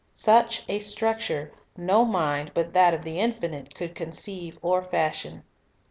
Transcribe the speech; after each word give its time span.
Such 0.11 0.63
a 0.67 0.79
structure 0.79 1.51
no 1.77 2.05
mind 2.05 2.55
but 2.55 2.73
that 2.73 2.95
of 2.95 3.03
the 3.03 3.19
Infinite 3.19 3.75
could 3.75 3.93
conceive 3.93 4.57
or 4.63 4.81
fashion. 4.81 5.43